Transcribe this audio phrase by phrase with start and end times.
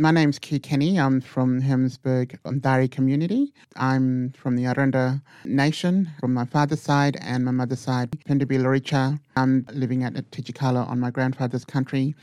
[0.00, 0.98] My name's Que Kenny.
[0.98, 3.52] I'm from Hermannsburg um, Dari community.
[3.76, 9.20] I'm from the Aranda Nation from my father's side and my mother's side, Pintubi Luritja.
[9.36, 12.14] I'm living at Titjikala on my grandfather's country,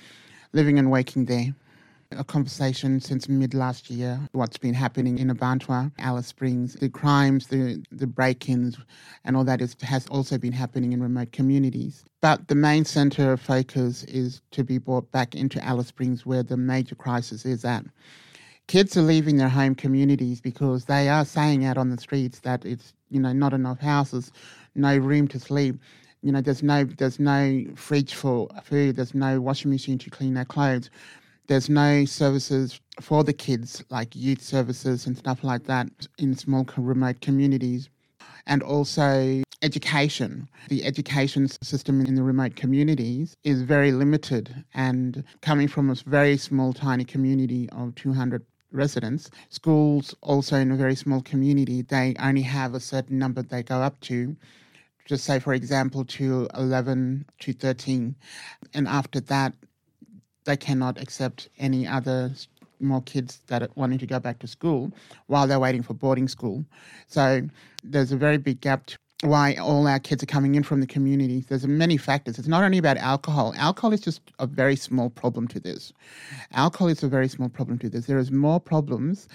[0.54, 1.54] living and waking there
[2.12, 7.48] a conversation since mid last year what's been happening in Mparntwe, Alice Springs, the crimes,
[7.48, 8.78] the, the break ins,
[9.26, 12.06] and all that is, has also been happening in remote communities.
[12.22, 16.44] But the main centre of focus is to be brought back into Alice Springs where
[16.44, 17.86] the major crisis is at.
[18.68, 22.66] Kids are leaving their home communities because they are saying out on the streets that
[22.66, 24.32] it's you know not enough houses,
[24.76, 25.78] no room to sleep
[26.24, 30.34] you know there's no there's no fridge for food there's no washing machine to clean
[30.34, 30.90] their clothes
[31.48, 35.88] there's no services for the kids, like youth services and stuff like that,
[36.18, 37.90] in small remote communities.
[38.46, 40.48] And also education.
[40.70, 44.64] The education system in the remote communities is very limited.
[44.74, 50.76] And coming from a very small, tiny community of 200 residents, schools also in a
[50.76, 54.36] very small community, they only have a certain number they go up to
[55.06, 58.16] just say, for example, to 11 to 13.
[58.74, 59.54] And after that,
[60.48, 62.32] they cannot accept any other
[62.80, 64.92] more kids that are wanting to go back to school
[65.28, 66.64] while they're waiting for boarding school.
[67.08, 67.42] So
[67.84, 70.88] there's a very big gap to why all our kids are coming in from the
[70.88, 71.44] community.
[71.48, 72.38] There's many factors.
[72.40, 73.54] It's not only about alcohol.
[73.58, 75.92] Alcohol is just a very small problem to this.
[76.54, 78.06] Alcohol is a very small problem to this.
[78.06, 79.28] There is more problems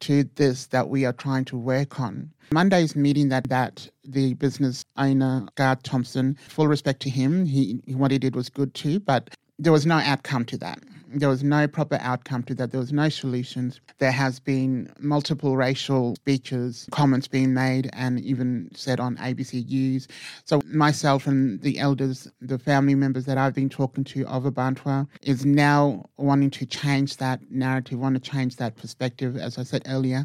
[0.00, 2.30] to this that we are trying to work on.
[2.52, 7.46] Monday's meeting that that the business owner, Garth Thompson, full respect to him.
[7.46, 10.78] He what he did was good too, but there was no outcome to that.
[11.16, 12.72] There was no proper outcome to that.
[12.72, 13.80] There was no solutions.
[13.98, 20.08] There has been multiple racial speeches, comments being made, and even said on ABC News.
[20.44, 25.06] So myself and the elders, the family members that I've been talking to of Mparntwe,
[25.22, 29.36] is now wanting to change that narrative, want to change that perspective.
[29.36, 30.24] As I said earlier,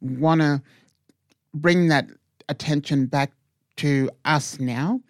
[0.00, 0.62] want to
[1.52, 2.06] bring that
[2.48, 3.32] attention back
[3.76, 5.00] to us now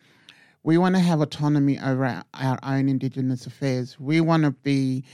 [0.62, 3.98] we want to have autonomy over our, own Indigenous affairs.
[3.98, 5.04] We want to be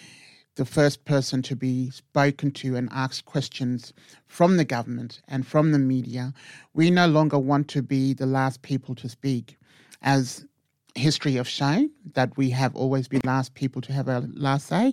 [0.56, 3.92] the first person to be spoken to and asked questions
[4.26, 6.32] from the government and from the media.
[6.74, 9.56] We no longer want to be the last people to speak.
[10.02, 10.44] As
[10.94, 14.92] history have shown that we have always been last people to have our last say.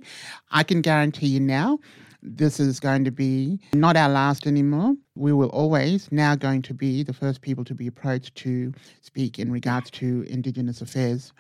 [0.49, 1.79] I can guarantee you now
[2.23, 4.95] this is going to be not our last anymore.
[5.15, 9.39] We will always now going to be the first people to be approached to speak
[9.39, 11.33] in regards to Indigenous affairs.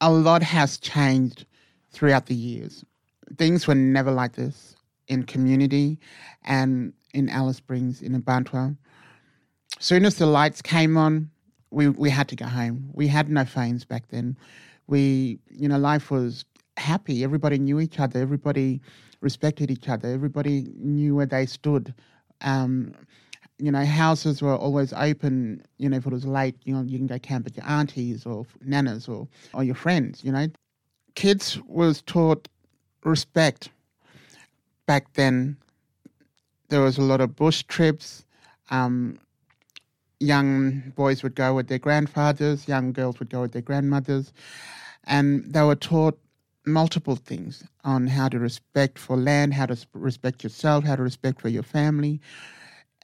[0.00, 1.46] A lot has changed
[1.90, 2.84] throughout the years.
[3.36, 4.76] Things were never like this
[5.08, 5.98] in community
[6.44, 8.76] and in Alice Springs, in Mparntwe.
[9.78, 11.30] Soon as the lights came on,
[11.70, 12.90] we, we had to go home.
[12.92, 14.36] We had no phones back then.
[14.86, 16.44] We, you know, life was
[16.76, 17.24] happy.
[17.24, 18.20] Everybody knew each other.
[18.20, 18.80] Everybody
[19.20, 20.08] respected each other.
[20.08, 21.92] Everybody knew where they stood.
[22.40, 22.94] Um,
[23.58, 25.62] you know, houses were always open.
[25.78, 28.26] You know, if it was late, you know, you can go camp with your aunties
[28.26, 30.48] or nanas or, or your friends, you know.
[31.14, 32.48] Kids was taught
[33.04, 33.70] respect
[34.86, 35.56] back then.
[36.68, 38.24] There was a lot of bush trips.
[38.70, 39.18] Um,
[40.20, 44.32] young boys would go with their grandfathers, young girls would go with their grandmothers,
[45.04, 46.18] and they were taught
[46.66, 51.40] multiple things on how to respect for land, how to respect yourself, how to respect
[51.40, 52.20] for your family.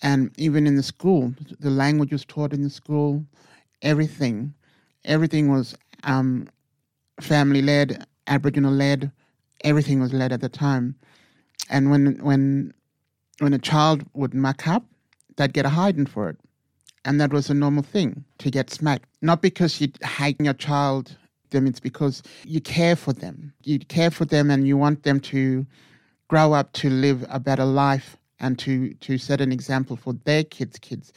[0.02, 3.24] And even in the school, the language was taught in the school,
[3.82, 4.52] everything.
[5.04, 5.74] Everything was
[6.04, 6.48] um,
[7.20, 9.12] family led, Aboriginal led,
[9.62, 10.96] everything was led at the time.
[11.70, 12.74] And when, when,
[13.38, 14.84] when a child would muck up,
[15.36, 16.36] they'd get a hiding for it.
[17.04, 19.08] And that was a normal thing to get smacked.
[19.22, 21.16] Not because you hate your child
[21.52, 23.52] them, it's because you care for them.
[23.62, 25.66] You care for them and you want them to
[26.28, 30.42] grow up to live a better life and to, to set an example for their
[30.42, 31.12] kids' kids.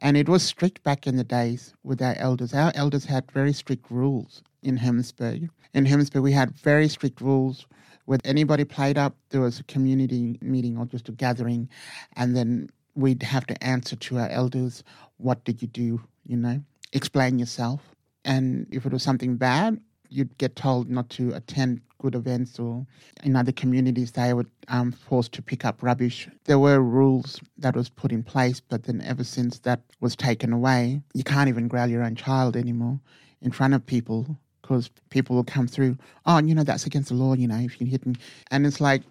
[0.00, 2.52] And it was strict back in the days with our elders.
[2.52, 5.48] Our elders had very strict rules in Hermannsburg.
[5.72, 7.66] In Hermannsburg, we had very strict rules.
[8.06, 11.68] When anybody played up, there was a community meeting or just a gathering,
[12.16, 14.84] and then we'd have to answer to our elders,
[15.16, 16.60] what did you do, you know?
[16.92, 17.93] Explain yourself.
[18.24, 22.86] And if it was something bad, you'd get told not to attend good events or
[23.22, 26.28] in other communities they were um, forced to pick up rubbish.
[26.44, 30.52] There were rules that was put in place, but then ever since that was taken
[30.52, 33.00] away, you can't even growl your own child anymore
[33.40, 35.96] in front of people because people will come through,
[36.26, 38.14] oh, you know, that's against the law, you know, if you hit them.
[38.50, 39.02] And it's like,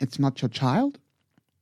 [0.00, 0.98] it's not your child.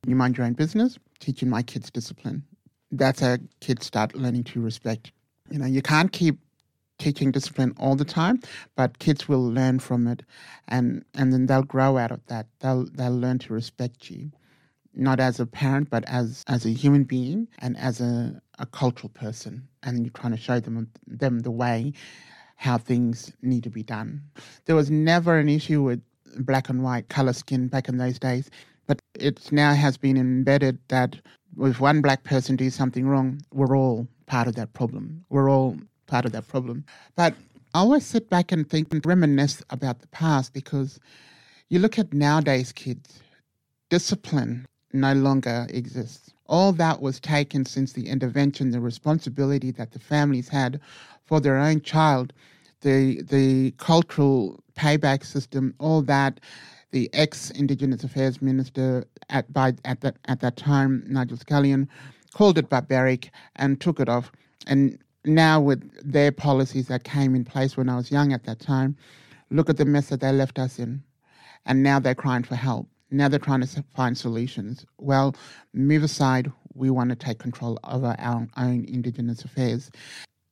[0.05, 2.43] You mind your own business, teaching my kids discipline.
[2.91, 5.11] That's how kids start learning to respect.
[5.49, 6.39] You know, you can't keep
[6.97, 8.39] teaching discipline all the time,
[8.75, 10.23] but kids will learn from it,
[10.67, 12.47] and and then they'll grow out of that.
[12.59, 14.31] They'll they'll learn to respect you,
[14.93, 19.09] not as a parent, but as as a human being and as a, a cultural
[19.09, 19.67] person.
[19.83, 21.93] And you're trying to show them them the way
[22.55, 24.21] how things need to be done.
[24.65, 26.01] There was never an issue with
[26.39, 28.49] black and white color skin back in those days,
[28.87, 31.15] but it now has been embedded that
[31.59, 35.23] if one black person does something wrong, we're all part of that problem.
[35.29, 35.77] We're all
[36.07, 36.85] part of that problem.
[37.15, 37.35] But
[37.73, 40.99] I always sit back and think and reminisce about the past because
[41.69, 43.21] you look at nowadays kids,
[43.89, 46.33] discipline no longer exists.
[46.47, 50.79] All that was taken since the intervention, the responsibility that the families had
[51.25, 52.31] for their own child,
[52.81, 56.39] the the cultural payback system, all that
[56.91, 61.89] the ex Indigenous Affairs Minister at by at that at that time, Nigel Scullion,
[62.33, 64.31] called it barbaric and took it off.
[64.67, 68.59] And now with their policies that came in place when I was young at that
[68.59, 68.95] time,
[69.49, 71.03] look at the mess that they left us in.
[71.65, 72.87] And now they're crying for help.
[73.11, 74.85] Now they're trying to find solutions.
[74.97, 75.35] Well,
[75.73, 76.51] move aside.
[76.73, 79.89] We want to take control over our own Indigenous affairs.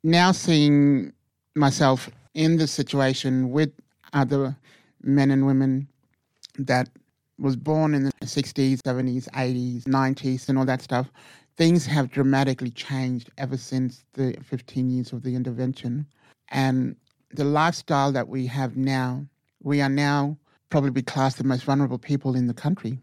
[0.04, 1.14] Now seeing
[1.56, 3.72] myself in this situation with
[4.14, 4.56] other
[5.02, 5.88] men and women
[6.58, 6.90] that
[7.38, 11.08] was born in the 60s, 70s, 80s, 90s, and all that stuff,
[11.58, 16.06] things have dramatically changed ever since the 15 years of the intervention.
[16.50, 16.96] And
[17.32, 19.26] the lifestyle that we have now,
[19.64, 20.38] we are now
[20.70, 23.00] probably classed the most vulnerable people in the country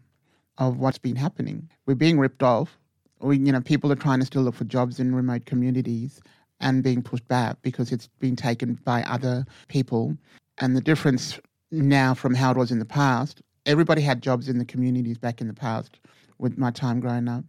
[0.57, 1.69] of what's been happening.
[1.85, 2.77] We're being ripped off.
[3.19, 6.21] We, you know, people are trying to still look for jobs in remote communities
[6.59, 10.15] and being pushed back because it's been taken by other people.
[10.59, 11.39] And the difference
[11.71, 15.41] now from how it was in the past, everybody had jobs in the communities back
[15.41, 15.99] in the past
[16.37, 17.43] with my time growing up.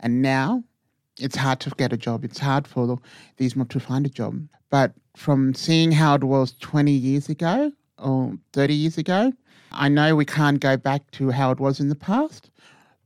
[0.00, 0.64] And now
[1.18, 2.24] it's hard to get a job.
[2.24, 2.98] It's hard for
[3.36, 4.48] these mob to find a job.
[4.70, 9.32] But from seeing how it was 20 years ago or 30 years ago,
[9.72, 12.50] I know we can't go back to how it was in the past,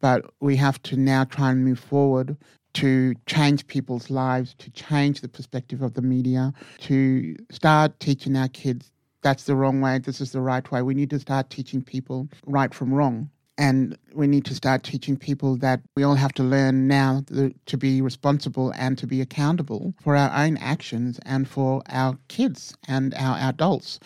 [0.00, 2.36] but we have to now try and move forward
[2.74, 8.48] to change people's lives, to change the perspective of the media, to start teaching our
[8.48, 8.92] kids
[9.22, 10.82] that's the wrong way, this is the right way.
[10.82, 13.30] We need to start teaching people right from wrong.
[13.58, 17.22] And we need to start teaching people that we all have to learn now
[17.66, 22.74] to be responsible and to be accountable for our own actions and for our kids
[22.88, 24.00] and our adults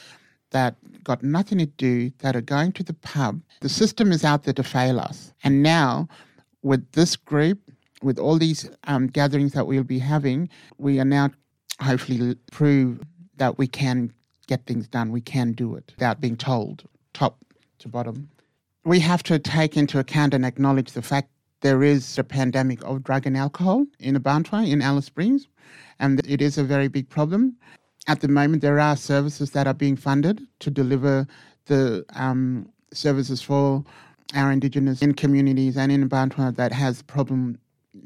[0.50, 3.40] that got nothing to do, that are going to the pub.
[3.60, 5.32] The system is out there to fail us.
[5.44, 6.08] And now,
[6.62, 7.60] with this group,
[8.02, 10.48] with all these um, gatherings that we'll be having,
[10.78, 11.31] we are now
[11.81, 13.00] hopefully prove
[13.37, 14.12] that we can
[14.46, 15.12] get things done.
[15.12, 17.38] We can do it without being told, top
[17.78, 18.28] to bottom
[18.86, 21.28] we have to take into account and acknowledge the fact
[21.60, 25.48] there is a pandemic of drug and alcohol in Mparntwe, in Alice Springs,
[25.98, 27.56] and it is a very big problem.
[28.06, 31.26] At the moment, there are services that are being funded to deliver
[31.64, 33.82] the um, services for
[34.36, 37.58] our Indigenous in communities and in Mparntwe that has problem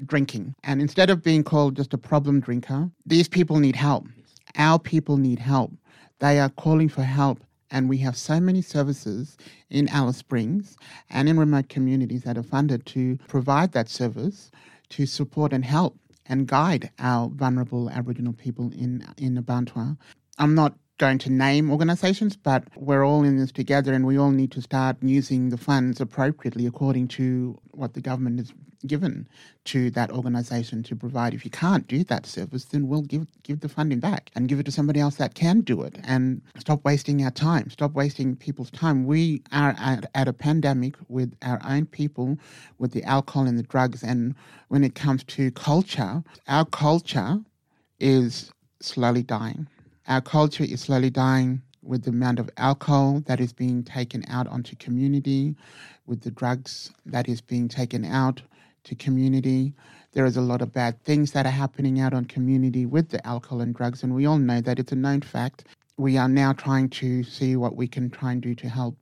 [0.06, 0.54] drinking.
[0.64, 4.06] And instead of being called just a problem drinker, these people need help.
[4.56, 5.72] Our people need help.
[6.20, 7.38] They are calling for help
[7.70, 9.36] and we have so many services
[9.68, 10.76] in Alice Springs
[11.08, 14.50] and in remote communities that are funded to provide that service
[14.90, 15.96] to support and help
[16.26, 19.96] and guide our vulnerable Aboriginal people in, in Mparntwe.
[20.38, 24.30] I'm not going to name organisations, but we're all in this together and we all
[24.30, 28.52] need to start using the funds appropriately according to what the government has
[28.86, 29.26] given
[29.64, 31.32] to that organisation to provide.
[31.32, 34.60] If you can't do that service, then we'll give give the funding back and give
[34.60, 35.98] it to somebody else that can do it.
[36.04, 37.70] And stop wasting our time.
[37.70, 39.06] Stop wasting people's time.
[39.06, 42.38] We are at, at a pandemic with our own people,
[42.78, 44.02] with the alcohol and the drugs.
[44.02, 44.34] And
[44.68, 47.40] when it comes to culture, our culture
[47.98, 48.52] is
[48.82, 49.66] slowly dying.
[50.08, 54.46] Our culture is slowly dying with the amount of alcohol that is being taken out
[54.46, 55.54] onto community,
[56.06, 58.42] with the drugs that is being taken out
[58.84, 59.72] to community.
[60.12, 63.24] There is a lot of bad things that are happening out on community with the
[63.26, 65.64] alcohol and drugs, and we all know that it's a known fact.
[65.96, 68.96] We are now trying to see what we can try and do to help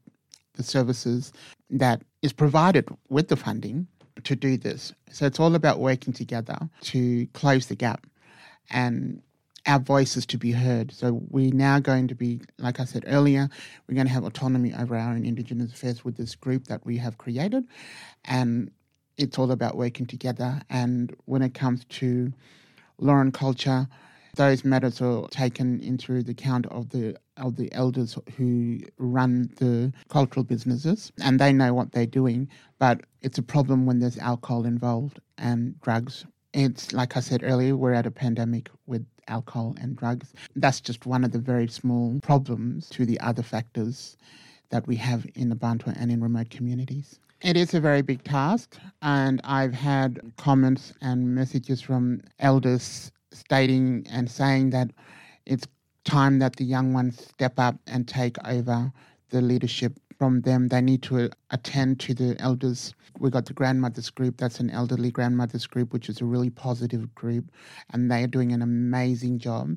[0.55, 1.33] the services
[1.71, 3.87] that is provided with the funding
[4.25, 4.93] to do this.
[5.11, 8.07] So it's all about working together to close the gap
[8.71, 9.23] and
[9.69, 10.91] our voices to be heard.
[10.91, 13.49] So we're now going to be, like I said earlier,
[13.87, 16.97] we're going to have autonomy over our own Indigenous affairs with this group that we
[16.97, 17.65] have created.
[18.25, 18.71] And
[19.19, 20.61] it's all about working together.
[20.71, 22.33] And when it comes to
[22.99, 23.87] law and culture,
[24.37, 29.93] those matters are taken into the account of the of the elders who run the
[30.09, 32.49] cultural businesses, and they know what they're doing.
[32.79, 36.25] But it's a problem when there's alcohol involved and drugs.
[36.53, 40.33] It's like I said earlier, we're at a pandemic with alcohol and drugs.
[40.57, 44.17] That's just one of the very small problems to the other factors
[44.71, 47.21] that we have in the Bantu and in remote communities.
[47.41, 54.07] It is a very big task, and I've had comments and messages from elders stating
[54.11, 54.91] and saying that
[55.47, 55.67] it's
[56.05, 58.93] time that the young ones step up and take over
[59.31, 60.69] the leadership from them.
[60.69, 62.95] They need to uh, attend to the elders.
[63.19, 64.37] We got the grandmothers group.
[64.37, 67.45] That's an elderly grandmothers group, which is a really positive group,
[67.93, 69.77] and they are doing an amazing job.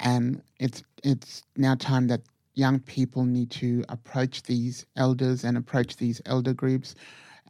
[0.00, 2.22] And it's it's now time that
[2.54, 6.94] young people need to approach these elders and approach these elder groups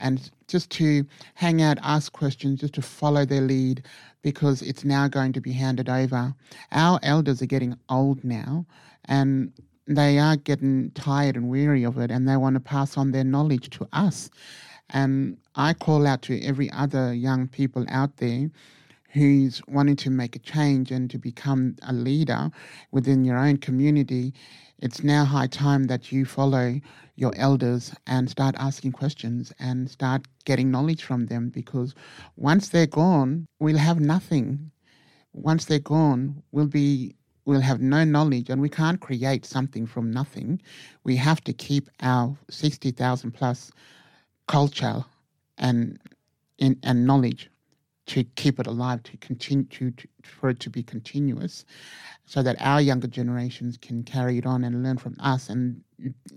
[0.01, 1.05] and just to
[1.35, 3.83] hang out, ask questions, just to follow their lead
[4.23, 6.35] because it's now going to be handed over.
[6.73, 8.67] Our elders are getting old now
[9.07, 9.53] and
[9.89, 13.25] they are getting tired and weary of it and they want to pass on their
[13.25, 14.31] knowledge to us.
[14.91, 18.51] And I call out to every other young people out there
[19.11, 22.51] who's wanting to make a change and to become a leader
[22.93, 24.35] within your own community,
[24.81, 26.79] it's now high time that you follow
[27.17, 31.95] your elders and start asking questions and start getting knowledge from them because
[32.37, 34.71] once they're gone, we'll have nothing.
[35.33, 37.15] Once they're gone, we'll be
[37.49, 40.61] we'll have no knowledge and we can't create something from nothing.
[41.05, 43.73] We have to keep our 60,000 plus
[44.49, 45.03] culture
[45.57, 45.99] and
[46.59, 47.51] in, and knowledge
[48.09, 51.65] to keep it alive, to continue to, for it to be continuous,
[52.27, 55.81] so that our younger generations can carry it on and learn from us, and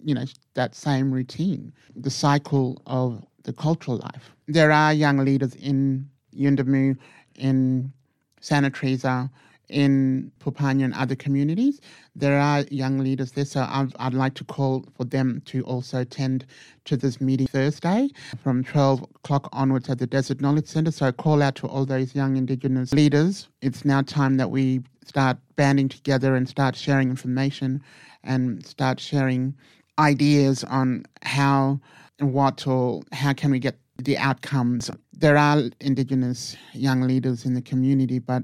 [0.03, 4.31] you know that same routine, the cycle of the cultural life.
[4.47, 6.97] There are young leaders in Yuendumu,
[7.35, 7.91] in
[8.39, 9.29] Santa Teresa,
[9.69, 11.79] in Papunya and other communities.
[12.15, 16.01] There are young leaders there, so I'd, I'd, like to call for them to also
[16.01, 16.45] attend
[16.85, 18.09] to this meeting Thursday
[18.43, 20.91] from 12 o'clock onwards at the Desert Knowledge Centre.
[20.91, 23.47] So I call out to all those young Indigenous leaders.
[23.61, 27.81] It's now time that we start banding together and start sharing information
[28.23, 29.55] and start sharing
[29.99, 31.79] ideas on how
[32.19, 34.89] and what or how can we get the outcomes.
[35.13, 38.43] There are Indigenous young leaders in the community, but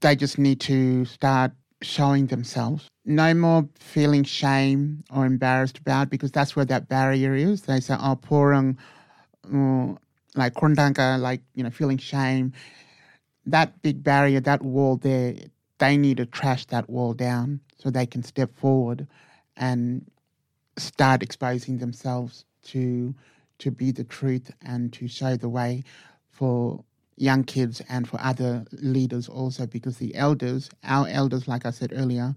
[0.00, 2.88] they just need to start showing themselves.
[3.04, 7.62] No more feeling shame or embarrassed about because that's where that barrier is.
[7.62, 8.76] They say, oh, porang,
[9.46, 9.94] uh,
[10.36, 12.52] like korndanga, like, you know, feeling shame.
[13.46, 15.34] That big barrier, that wall there,
[15.78, 19.06] they need to trash that wall down so they can step forward
[19.56, 20.08] and
[20.76, 23.14] start exposing themselves to
[23.58, 25.84] to be the truth and to show the way
[26.30, 26.82] for
[27.20, 31.92] young kids and for other leaders also because the elders, our elders, like I said
[31.94, 32.34] earlier,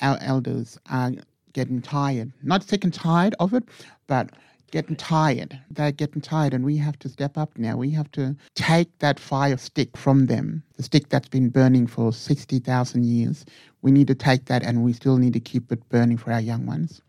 [0.00, 1.12] our elders are
[1.52, 2.32] getting tired.
[2.42, 3.64] Not sick and tired of it,
[4.06, 4.30] but
[4.70, 5.60] getting tired.
[5.70, 7.76] They're getting tired, and we have to step up now.
[7.76, 12.10] We have to take that fire stick from them, the stick that's been burning for
[12.10, 13.44] 60,000 years.
[13.82, 16.40] We need to take that, and we still need to keep it burning for our
[16.40, 17.02] young ones.